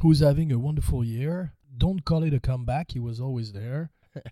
[0.00, 1.52] who's having a wonderful year.
[1.78, 3.90] Don't call it a comeback, he was always there.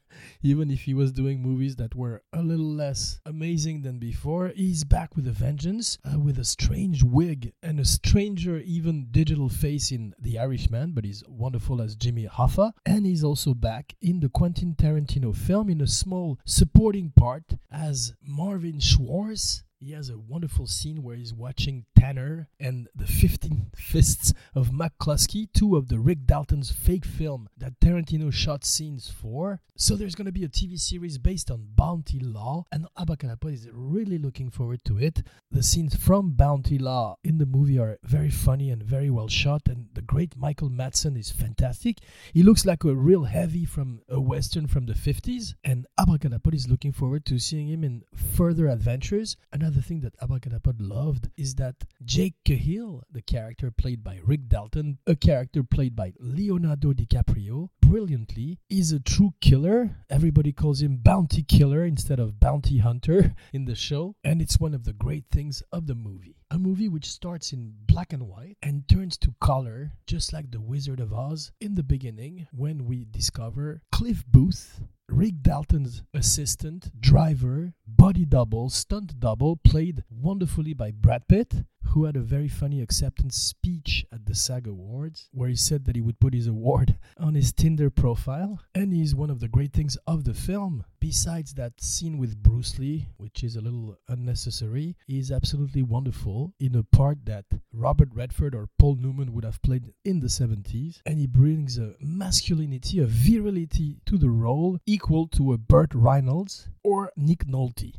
[0.43, 4.83] Even if he was doing movies that were a little less amazing than before, he's
[4.83, 9.93] back with a vengeance, uh, with a strange wig and a stranger, even digital face
[9.93, 12.73] in The Irishman, but he's wonderful as Jimmy Hoffa.
[12.85, 18.15] And he's also back in the Quentin Tarantino film in a small supporting part as
[18.23, 19.63] Marvin Schwartz.
[19.79, 25.49] He has a wonderful scene where he's watching Tanner and the 15 Fists of McCluskey,
[25.53, 29.61] two of the Rick Dalton's fake film that Tarantino shot scenes for.
[29.77, 33.69] So there's going to be a TV series based on Bounty Law, and Abracadapod is
[33.73, 35.23] really looking forward to it.
[35.51, 39.63] The scenes from Bounty Law in the movie are very funny and very well shot,
[39.67, 41.99] and the great Michael Madsen is fantastic.
[42.33, 46.69] He looks like a real heavy from a western from the 50s, and Abracadapod is
[46.69, 49.37] looking forward to seeing him in further adventures.
[49.53, 54.99] Another thing that Abracadapod loved is that Jake Cahill, the character played by Rick Dalton,
[55.07, 59.97] a character played by Leonardo DiCaprio, brilliantly, is a true killer.
[60.11, 64.75] Everybody calls him Bounty Killer instead of Bounty Hunter in the show, and it's one
[64.75, 66.37] of the great things of the movie.
[66.51, 70.61] A movie which starts in black and white and turns to color, just like The
[70.61, 77.73] Wizard of Oz in the beginning when we discover Cliff Booth, Rick Dalton's assistant, driver,
[77.87, 81.65] body double, stunt double, played wonderfully by Brad Pitt,
[81.97, 85.97] who had a very funny acceptance speech at the SAG Awards, where he said that
[85.97, 88.61] he would put his award on his Tinder profile.
[88.75, 90.85] And he's one of the great things of the film.
[91.01, 96.75] Besides that scene with Bruce Lee, which is a little unnecessary, is absolutely wonderful in
[96.75, 101.01] a part that Robert Redford or Paul Newman would have played in the 70s.
[101.07, 106.69] And he brings a masculinity, a virility to the role equal to a Burt Reynolds
[106.85, 107.95] or Nick Nolte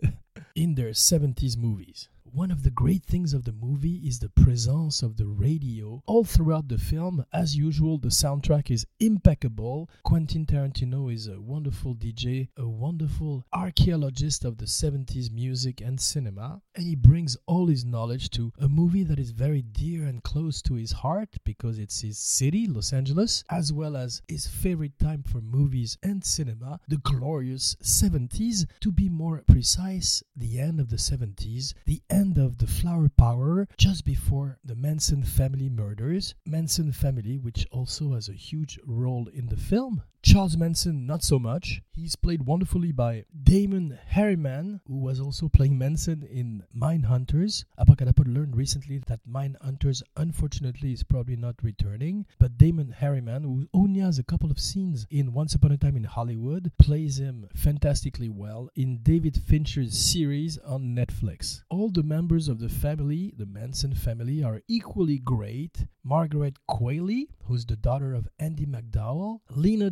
[0.54, 2.08] in their 70s movies.
[2.34, 6.24] One of the great things of the movie is the presence of the radio all
[6.24, 7.24] throughout the film.
[7.32, 9.88] As usual, the soundtrack is impeccable.
[10.02, 16.60] Quentin Tarantino is a wonderful DJ, a wonderful archaeologist of the 70s music and cinema,
[16.74, 20.60] and he brings all his knowledge to a movie that is very dear and close
[20.62, 25.22] to his heart because it's his city, Los Angeles, as well as his favorite time
[25.22, 28.66] for movies and cinema, the glorious 70s.
[28.80, 33.68] To be more precise, the end of the 70s, the end of the flower power
[33.76, 36.34] just before the Manson family murders.
[36.46, 40.02] Manson family, which also has a huge role in the film.
[40.24, 41.82] Charles Manson, not so much.
[41.92, 47.66] He's played wonderfully by Damon Herriman, who was also playing Manson in Mindhunters.
[47.78, 52.24] Abracadapod learned recently that Mindhunters, unfortunately, is probably not returning.
[52.40, 55.94] But Damon Herriman, who only has a couple of scenes in Once Upon a Time
[55.96, 61.60] in Hollywood, plays him fantastically well in David Fincher's series on Netflix.
[61.68, 65.84] All the members of the family, the Manson family, are equally great.
[66.02, 69.90] Margaret Qualley, who's the daughter of Andie MacDowell, Lena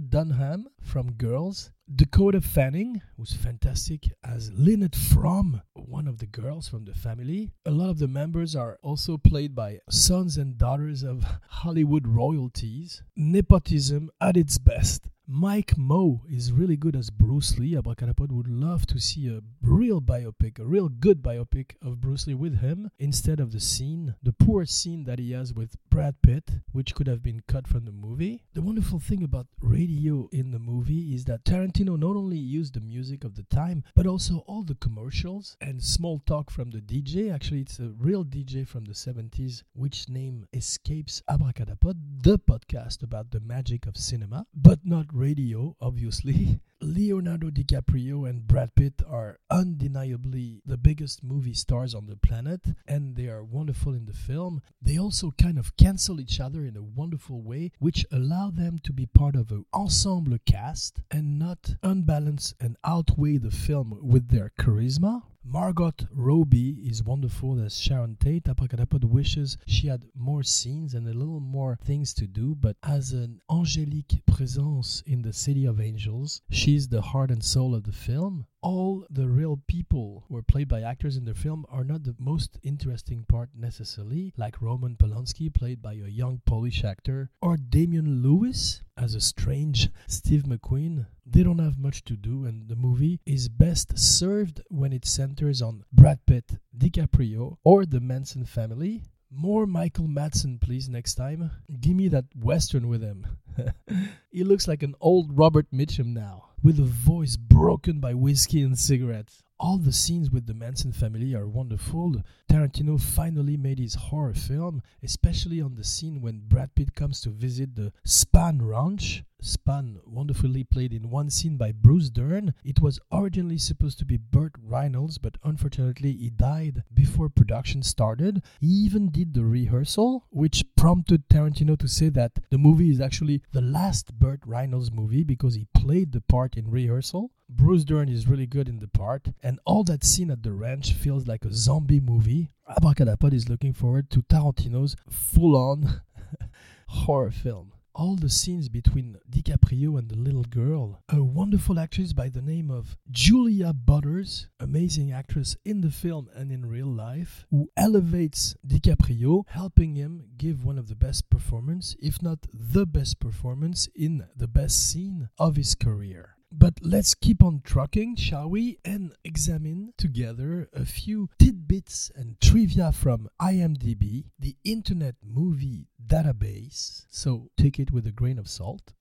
[0.83, 6.95] from Girls, Dakota Fanning, who's fantastic as Lynette Fromme, one of the girls from the
[6.95, 7.51] family.
[7.67, 13.03] A lot of the members are also played by sons and daughters of Hollywood royalties.
[13.17, 15.09] Nepotism at its best.
[15.29, 17.75] Mike Moh is really good as Bruce Lee.
[17.75, 22.35] Abracadapod would love to see a real biopic, a real good biopic of Bruce Lee
[22.35, 26.51] with him instead of the scene, the poor scene that he has with Brad Pitt,
[26.73, 28.43] which could have been cut from the movie.
[28.55, 32.81] The wonderful thing about radio in the movie is that Tarantino not only used the
[32.81, 37.33] music of the time, but also all the commercials and small talk from the DJ.
[37.33, 43.31] Actually, it's a real DJ from the 70s, which name escapes Abracadapod, the podcast about
[43.31, 46.61] the magic of cinema, but not radio, obviously.
[46.81, 53.14] Leonardo DiCaprio and Brad Pitt are undeniably the biggest movie stars on the planet, and
[53.14, 54.61] they are wonderful in the film.
[54.81, 58.93] They also kind of cancel each other in a wonderful way, which allow them to
[58.93, 64.50] be part of an ensemble cast and not unbalance and outweigh the film with their
[64.58, 65.23] charisma.
[65.44, 68.44] Margot Robbie is wonderful as Sharon Tate.
[68.44, 73.12] Abracadapod wishes she had more scenes and a little more things to do, but as
[73.12, 77.93] an angelique presence in the City of Angels, she's the heart and soul of the
[77.93, 78.47] film.
[78.64, 82.14] All the real people who are played by actors in the film are not the
[82.17, 88.23] most interesting part necessarily, like Roman Polanski, played by a young Polish actor, or Damian
[88.23, 91.06] Lewis as a strange Steve McQueen.
[91.26, 95.61] They don't have much to do, and the movie is best served when it centers
[95.61, 99.03] on Brad Pitt, DiCaprio, or the Manson family.
[99.29, 101.50] More Michael Madsen, please, next time.
[101.81, 103.26] Give me that Western with him.
[104.31, 108.79] he looks like an old Robert Mitchum now, with a voice broken by whiskey and
[108.79, 109.43] cigarettes.
[109.59, 112.23] All the scenes with the Manson family are wonderful.
[112.49, 117.31] Tarantino finally made his horror film, especially on the scene when Brad Pitt comes to
[117.31, 119.25] visit the Spahn Ranch.
[119.43, 122.55] Spahn, wonderfully played in one scene by Bruce Dern.
[122.62, 128.44] It was originally supposed to be Burt Reynolds, but unfortunately he died before production started.
[128.61, 133.43] He even did the rehearsal, which prompted Tarantino to say that the movie is actually
[133.50, 137.33] the last Burt Reynolds movie because he played the part in rehearsal.
[137.49, 140.93] Bruce Dern is really good in the part, and all that scene at the ranch
[140.93, 142.53] feels like a zombie movie.
[142.71, 146.00] Abracadapod is looking forward to Tarantino's full on
[146.87, 151.03] horror film all the scenes between DiCaprio and the little girl.
[151.09, 156.50] A wonderful actress by the name of Julia Butters, amazing actress in the film and
[156.50, 162.23] in real life, who elevates DiCaprio, helping him give one of the best performance, if
[162.23, 166.37] not the best performance in the best scene of his career.
[166.55, 172.93] But let's keep on trucking, shall we, and examine together a few tidbits and trivia
[172.93, 177.07] from IMDb, the Internet Movie Database.
[177.09, 178.93] So take it with a grain of salt.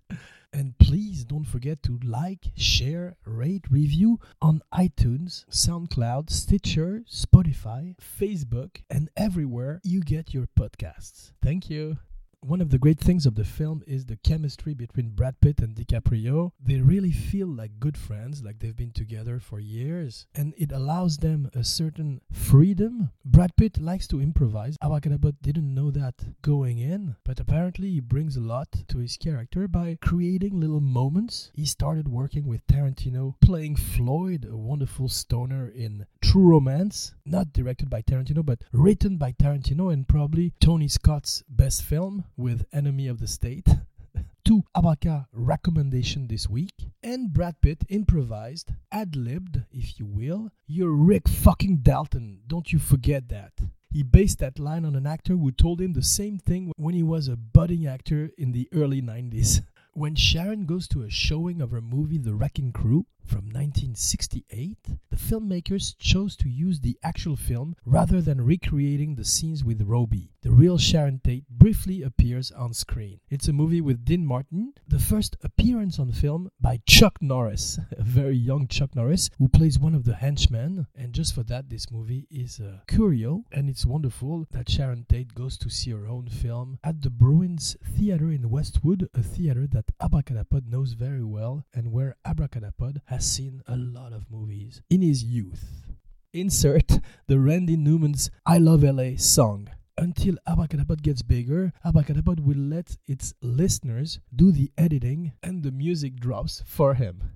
[0.52, 8.80] and please don't forget to like, share, rate, review on iTunes, SoundCloud, Stitcher, Spotify, Facebook,
[8.88, 11.32] and everywhere you get your podcasts.
[11.42, 11.98] Thank you
[12.46, 15.74] one of the great things of the film is the chemistry between Brad Pitt and
[15.74, 16.52] DiCaprio.
[16.62, 21.16] They really feel like good friends, like they've been together for years, and it allows
[21.16, 23.10] them a certain freedom.
[23.24, 24.76] Brad Pitt likes to improvise.
[24.82, 29.66] Abracadapod didn't know that going in, but apparently he brings a lot to his character
[29.66, 31.50] by creating little moments.
[31.54, 37.88] He started working with Tarantino, playing Floyd, a wonderful stoner in True Romance, not directed
[37.88, 43.20] by Tarantino, but written by Tarantino and probably Tony Scott's best film with Enemy of
[43.20, 43.68] the State.
[44.44, 50.50] Two Abaca recommendation this week, and Brad Pitt improvised, ad libbed, if you will.
[50.66, 53.52] You're Rick fucking Dalton, don't you forget that.
[53.90, 57.02] He based that line on an actor who told him the same thing when he
[57.02, 59.62] was a budding actor in the early 90s.
[59.92, 64.76] When Sharon goes to a showing of her movie The Wrecking Crew from 1968,
[65.10, 70.30] the filmmakers chose to use the actual film rather than recreating the scenes with Robbie.
[70.42, 73.20] The real Sharon Tate briefly appears on screen.
[73.30, 78.02] It's a movie with Dean Martin, the first appearance on film by Chuck Norris, a
[78.02, 80.86] very young Chuck Norris, who plays one of the henchmen.
[80.94, 85.34] And just for that, this movie is a curio, and it's wonderful that Sharon Tate
[85.34, 89.96] goes to see her own film at the Bruins Theater in Westwood, a theater that
[89.98, 95.22] Abracadapod knows very well, and where Abracadapod has seen a lot of movies in his
[95.22, 95.86] youth.
[96.32, 102.96] Insert the Randy Newman's I Love LA song until Abracadapod gets bigger, Abracadapod will let
[103.06, 107.30] its listeners do the editing and the music drops for him.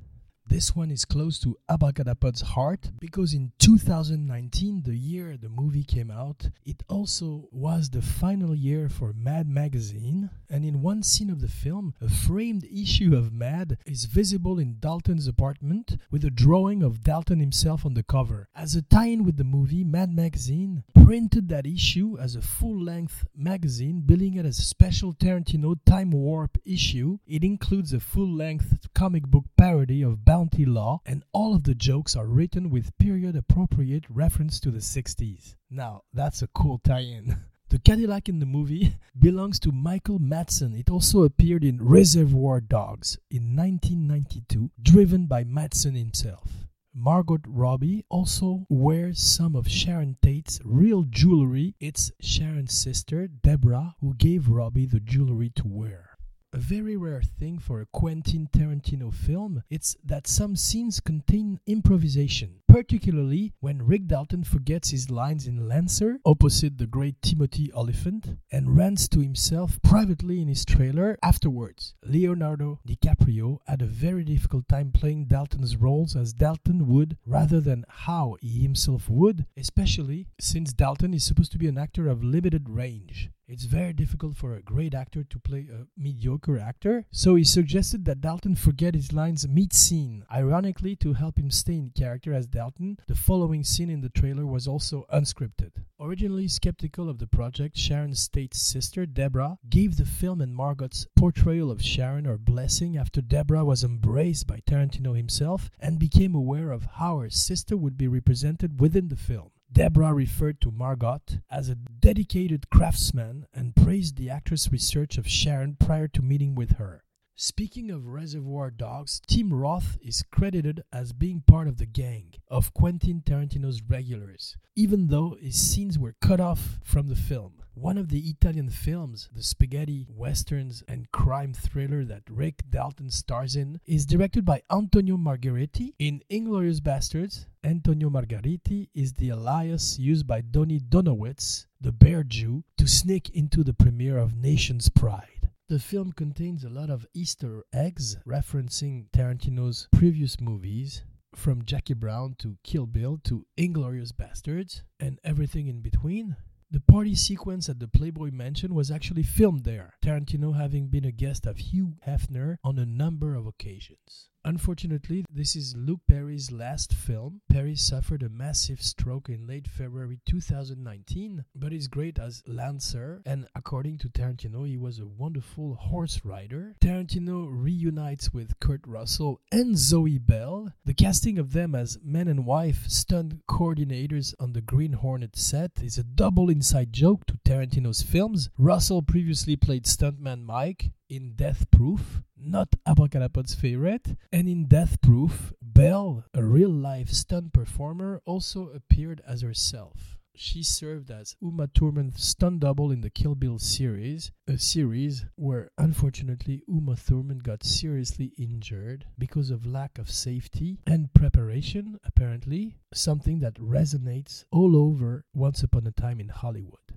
[0.48, 6.10] This one is close to Abracadapod's heart because in 2019, the year the movie came
[6.10, 10.30] out, it also was the final year for Mad Magazine.
[10.48, 14.78] And in one scene of the film, a framed issue of Mad is visible in
[14.80, 18.48] Dalton's apartment with a drawing of Dalton himself on the cover.
[18.56, 22.82] As a tie in with the movie, Mad Magazine printed that issue as a full
[22.82, 27.18] length magazine, billing it as a special Tarantino Time Warp issue.
[27.26, 31.74] It includes a full length comic book parody of Bounty Law, and all of the
[31.74, 35.56] jokes are written with period appropriate reference to the 60s.
[35.68, 37.38] Now, that's a cool tie in.
[37.70, 40.78] The Cadillac in the movie belongs to Michael Madsen.
[40.78, 46.68] It also appeared in Reservoir Dogs in 1992, driven by Madsen himself.
[46.94, 51.74] Margot Robbie also wears some of Sharon Tate's real jewelry.
[51.80, 56.07] It's Sharon's sister, Deborah, who gave Robbie the jewelry to wear
[56.52, 62.60] a very rare thing for a Quentin Tarantino film, it's that some scenes contain improvisation,
[62.66, 68.76] particularly when Rick Dalton forgets his lines in Lancer, opposite the great Timothy Olyphant, and
[68.76, 71.94] rants to himself privately in his trailer afterwards.
[72.04, 77.84] Leonardo DiCaprio had a very difficult time playing Dalton's roles as Dalton would rather than
[77.88, 82.70] how he himself would, especially since Dalton is supposed to be an actor of limited
[82.70, 83.30] range.
[83.50, 88.04] It's very difficult for a great actor to play a mediocre actor, so he suggested
[88.04, 90.26] that Dalton forget his lines mid scene.
[90.30, 94.44] Ironically, to help him stay in character as Dalton, the following scene in the trailer
[94.44, 95.70] was also unscripted.
[95.98, 101.70] Originally skeptical of the project, Sharon Tate's sister, Deborah, gave the film and Margot's portrayal
[101.70, 106.84] of Sharon her blessing after Deborah was embraced by Tarantino himself and became aware of
[106.96, 109.52] how her sister would be represented within the film.
[109.70, 111.20] Deborah referred to Margot
[111.50, 116.78] as a dedicated craftsman and praised the actress' research of Sharon prior to meeting with
[116.78, 117.04] her.
[117.40, 122.74] Speaking of Reservoir Dogs, Tim Roth is credited as being part of the gang of
[122.74, 127.62] Quentin Tarantino's regulars, even though his scenes were cut off from the film.
[127.74, 133.54] One of the Italian films, the spaghetti, westerns, and crime thriller that Rick Dalton stars
[133.54, 135.92] in, is directed by Antonio Margheriti.
[136.00, 142.64] In Inglourious Basterds, Antonio Margheriti is the alias used by Donny Donowitz, the Bear Jew,
[142.78, 145.37] to sneak into the premiere of Nation's Pride.
[145.68, 152.36] The film contains a lot of Easter eggs referencing Tarantino's previous movies, from Jackie Brown
[152.38, 156.36] to Kill Bill to Inglourious Basterds, and everything in between.
[156.70, 161.12] The party sequence at the Playboy Mansion was actually filmed there, Tarantino having been a
[161.12, 164.30] guest of Hugh Hefner on a number of occasions.
[164.48, 167.42] Unfortunately, this is Luke Perry's last film.
[167.50, 173.46] Perry suffered a massive stroke in late February 2019, but is great as Lancer, and
[173.54, 176.74] according to Tarantino, he was a wonderful horse rider.
[176.80, 180.72] Tarantino reunites with Kurt Russell and Zoe Bell.
[180.82, 185.72] The casting of them as man and wife stunt coordinators on the Green Hornet set
[185.82, 188.48] is a double inside joke to Tarantino's films.
[188.56, 195.52] Russell previously played stuntman Mike in Death Proof, not Abracadapod's favorite, and in Death Proof,
[195.62, 200.18] Bell, a real life stunt performer, also appeared as herself.
[200.40, 205.72] She served as Uma Thurman's stunt double in the Kill Bill series, a series where
[205.76, 213.40] unfortunately Uma Thurman got seriously injured because of lack of safety and preparation, apparently, something
[213.40, 216.87] that resonates all over Once Upon a Time in Hollywood.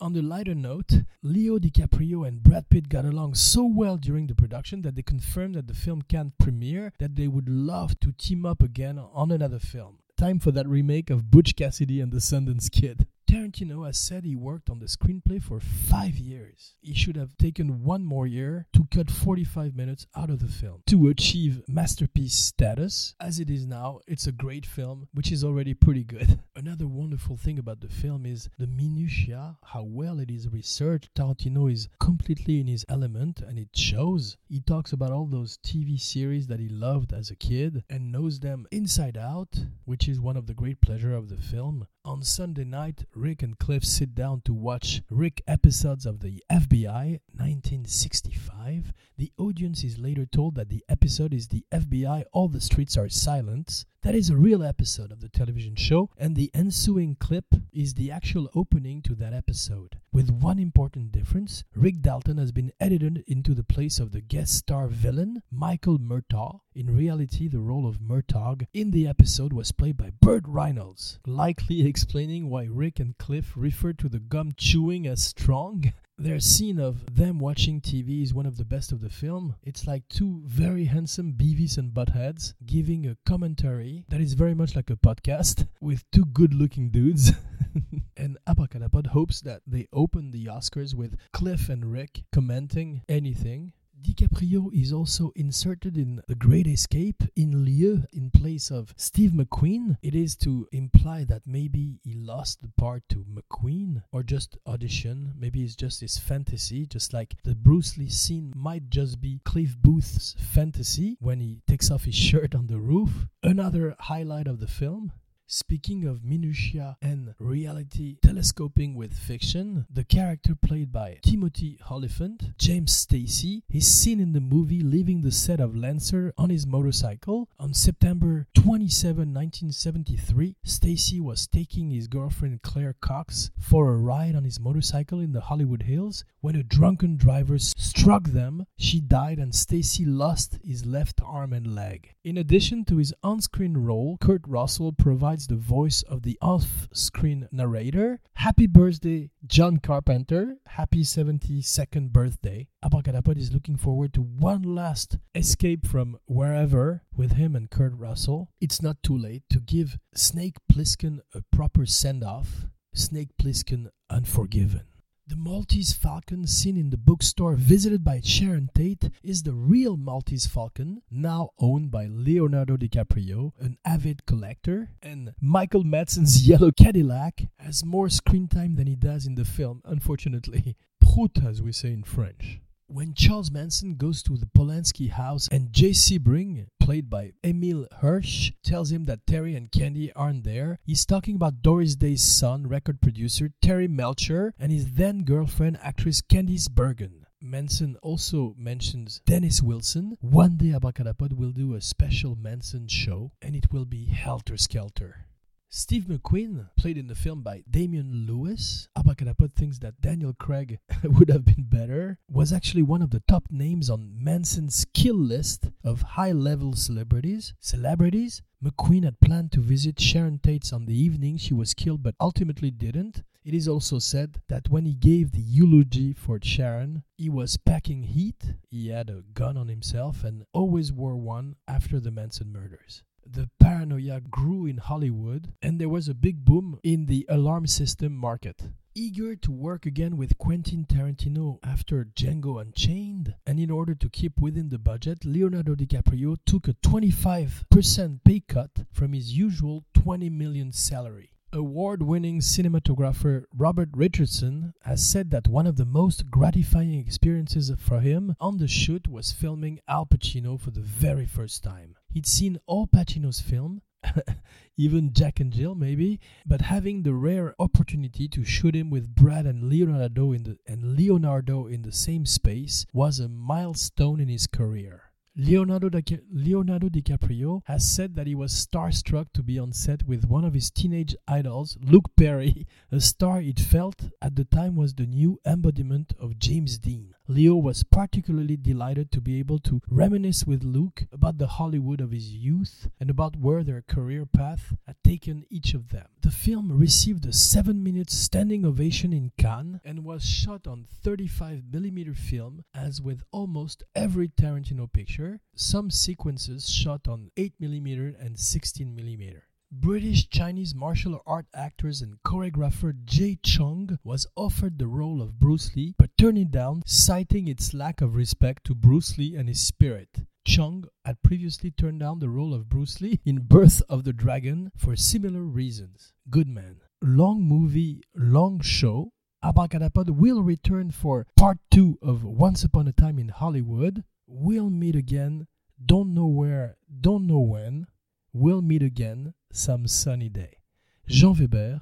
[0.00, 4.34] On the lighter note, Leo DiCaprio and Brad Pitt got along so well during the
[4.34, 8.46] production that they confirmed that the film can't premiere that they would love to team
[8.46, 9.98] up again on another film.
[10.16, 13.08] Time for that remake of Butch Cassidy and the Sundance Kid.
[13.28, 16.76] Tarantino has said he worked on the screenplay for five years.
[16.80, 20.82] He should have taken one more year to cut 45 minutes out of the film
[20.86, 23.14] to achieve masterpiece status.
[23.20, 26.40] As it is now, it's a great film, which is already pretty good.
[26.56, 31.14] Another wonderful thing about the film is the minutiae, how well it is researched.
[31.14, 34.38] Tarantino is completely in his element, and it shows.
[34.48, 38.40] He talks about all those TV series that he loved as a kid and knows
[38.40, 39.54] them inside out,
[39.84, 41.86] which is one of the great pleasure of the film.
[42.08, 47.20] On Sunday night, Rick and Cliff sit down to watch Rick episodes of the FBI
[47.36, 48.94] 1965.
[49.18, 53.10] The audience is later told that the episode is the FBI All the Streets Are
[53.10, 53.84] Silent.
[54.02, 58.12] That is a real episode of the television show, and the ensuing clip is the
[58.12, 59.98] actual opening to that episode.
[60.12, 64.54] With one important difference, Rick Dalton has been edited into the place of the guest
[64.54, 66.60] star villain, Michael Murtaugh.
[66.76, 71.84] In reality, the role of Murtaugh in the episode was played by Burt Reynolds, likely
[71.86, 75.92] explaining why Rick and Cliff refer to the gum chewing as strong.
[76.20, 79.54] Their scene of them watching TV is one of the best of the film.
[79.62, 84.74] It's like two very handsome Beavis and Buttheads giving a commentary that is very much
[84.74, 87.30] like a podcast with two good looking dudes.
[88.16, 94.72] and Abracadapod hopes that they open the Oscars with Cliff and Rick commenting anything DiCaprio
[94.72, 99.96] is also inserted in The Great Escape in lieu in place of Steve McQueen.
[100.02, 105.32] It is to imply that maybe he lost the part to McQueen or just audition.
[105.36, 109.76] Maybe it's just his fantasy, just like the Bruce Lee scene might just be Cliff
[109.80, 113.26] Booth's fantasy when he takes off his shirt on the roof.
[113.42, 115.12] Another highlight of the film
[115.50, 122.94] Speaking of minutia and reality telescoping with fiction, the character played by Timothy Olyphant, James
[122.94, 127.48] Stacy, is seen in the movie leaving the set of Lancer on his motorcycle.
[127.58, 134.44] On September 27, 1973, Stacy was taking his girlfriend Claire Cox for a ride on
[134.44, 138.66] his motorcycle in the Hollywood Hills when a drunken driver struck them.
[138.76, 142.14] She died and Stacy lost his left arm and leg.
[142.22, 146.88] In addition to his on-screen role, Kurt Russell provides provides the voice of the off
[146.92, 148.20] screen narrator.
[148.34, 150.56] Happy birthday, John Carpenter.
[150.66, 152.66] Happy 72nd birthday.
[152.84, 158.50] Abracadapod is looking forward to one last escape from wherever with him and Kurt Russell.
[158.60, 162.66] It's not too late to give Snake Plissken a proper send off.
[162.94, 164.97] Snake Plissken Unforgiven.
[165.28, 170.46] The Maltese falcon seen in the bookstore visited by Sharon Tate is the real Maltese
[170.46, 177.84] falcon, now owned by Leonardo DiCaprio, an avid collector, and Michael Madsen's yellow Cadillac has
[177.84, 180.78] more screen time than he does in the film, unfortunately.
[180.98, 182.62] Prout, as we say in French.
[182.90, 188.52] When Charles Manson goes to the Polanski house and Jay Sebring, played by Emile Hirsch,
[188.62, 193.02] tells him that Terry and Candy aren't there, he's talking about Doris Day's son, record
[193.02, 197.26] producer Terry Melcher, and his then girlfriend, actress Candice Bergen.
[197.42, 200.16] Manson also mentions Dennis Wilson.
[200.22, 205.27] One day Abracadapod will do a special Manson show, and it will be helter skelter.
[205.70, 211.28] Steve McQueen, played in the film by Damian Lewis, Abracadapod thinks that Daniel Craig would
[211.28, 216.00] have been better, was actually one of the top names on Manson's kill list of
[216.00, 217.52] high level celebrities.
[217.60, 218.40] Celebrities?
[218.64, 222.70] McQueen had planned to visit Sharon Tate's on the evening she was killed but ultimately
[222.70, 223.22] didn't.
[223.44, 228.04] It is also said that when he gave the eulogy for Sharon, he was packing
[228.04, 233.02] heat, he had a gun on himself, and always wore one after the Manson murders
[233.32, 238.16] the paranoia grew in Hollywood and there was a big boom in the alarm system
[238.16, 238.62] market.
[238.94, 244.40] Eager to work again with Quentin Tarantino after Django Unchained, and in order to keep
[244.40, 250.72] within the budget, Leonardo DiCaprio took a 25% pay cut from his usual 20 million
[250.72, 251.30] salary.
[251.52, 258.00] Award winning cinematographer Robert Richardson has said that one of the most gratifying experiences for
[258.00, 261.94] him on the shoot was filming Al Pacino for the very first time.
[262.08, 263.82] He'd seen all Pacino's film,
[264.76, 269.46] even Jack and Jill maybe, but having the rare opportunity to shoot him with Brad
[269.46, 274.46] and Leonardo in the and Leonardo in the same space was a milestone in his
[274.46, 275.08] career.
[275.40, 280.24] Leonardo, Di- Leonardo DiCaprio has said that he was starstruck to be on set with
[280.24, 284.94] one of his teenage idols, Luke Perry, a star it felt at the time was
[284.94, 287.14] the new embodiment of James Dean.
[287.30, 292.10] Leo was particularly delighted to be able to reminisce with Luke about the Hollywood of
[292.10, 296.06] his youth and about where their career path had taken each of them.
[296.22, 302.16] The film received a 7 minute standing ovation in Cannes and was shot on 35mm
[302.16, 309.42] film, as with almost every Tarantino picture, some sequences shot on 8mm and 16mm.
[309.70, 315.76] British Chinese martial art actors and choreographer Jay Chong was offered the role of Bruce
[315.76, 319.60] Lee but turned it down, citing its lack of respect to Bruce Lee and his
[319.60, 320.24] spirit.
[320.46, 324.72] Chong had previously turned down the role of Bruce Lee in Birth of the Dragon
[324.74, 326.14] for similar reasons.
[326.30, 326.80] Good man.
[327.02, 329.12] Long movie, long show.
[329.44, 334.02] Abracadapod will return for part two of Once Upon a Time in Hollywood.
[334.26, 335.46] We'll meet again.
[335.84, 337.86] Don't know where, don't know when.
[338.32, 340.58] We'll meet again some sunny day.
[341.06, 341.80] Jean Weber,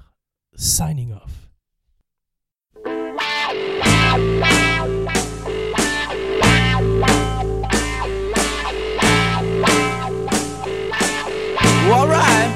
[0.55, 1.47] signing off.
[11.97, 12.53] all right.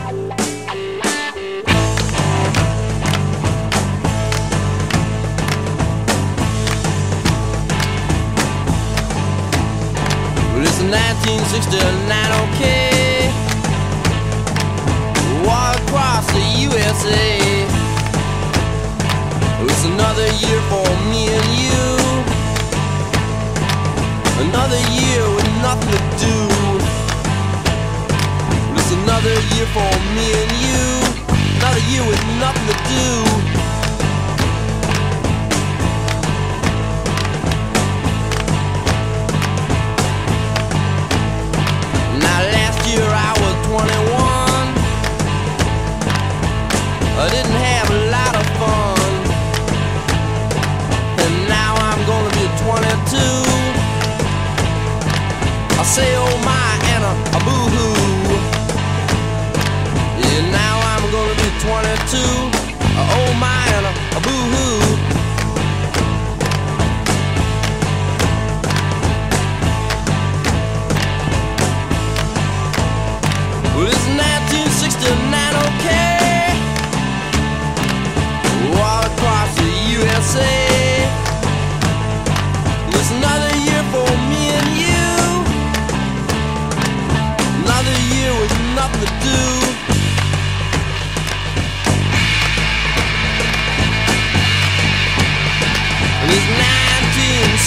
[10.53, 13.10] Well, it's 1969, okay.
[15.47, 17.39] Across the USA.
[19.59, 21.83] It was another year for me and you.
[24.45, 26.37] Another year with nothing to do.
[28.53, 30.85] It was another year for me and you.
[31.57, 33.50] Another year with nothing to do.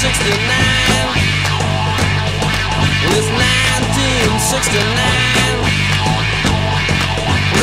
[0.05, 1.17] 1969.
[3.17, 4.85] It's 1969.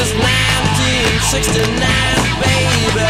[0.01, 1.69] It's 1969,
[2.41, 3.05] baby.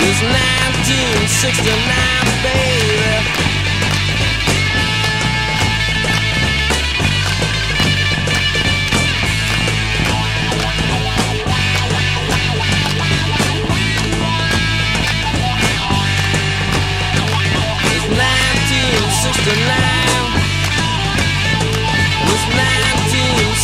[0.00, 2.61] It's 1969, baby.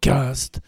[0.00, 0.60] podcast.